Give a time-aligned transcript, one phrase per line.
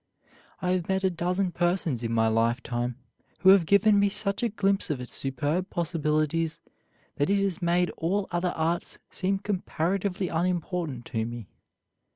[0.63, 2.95] I have met a dozen persons in my lifetime
[3.41, 6.59] who have given me such a glimpse of its superb possibilities
[7.17, 11.49] that it has made all other arts seem comparatively unimportant to me.